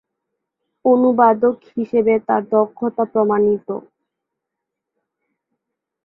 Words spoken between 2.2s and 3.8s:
তার দক্ষতা প্রমাণিত।